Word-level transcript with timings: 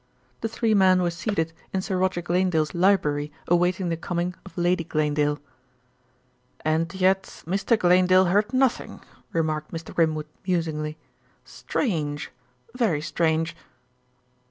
The 0.39 0.47
three 0.47 0.73
men 0.73 1.03
were 1.03 1.11
seated 1.11 1.53
in 1.71 1.83
Sir 1.83 1.95
Roger 1.95 2.23
Glanedale's 2.23 2.73
library 2.73 3.31
awaiting 3.47 3.89
the 3.89 3.95
coming 3.97 4.33
of 4.47 4.57
Lady 4.57 4.83
Glanedale. 4.83 5.37
"And 6.65 6.91
yet 6.95 7.43
Mr. 7.45 7.77
Glanedale 7.77 8.25
heard 8.31 8.51
nothing," 8.51 9.01
remarked 9.31 9.71
Mr. 9.71 9.93
Grimwood 9.93 10.25
musingly. 10.47 10.97
"Strange, 11.45 12.31
very 12.73 12.99
strange." 13.01 13.55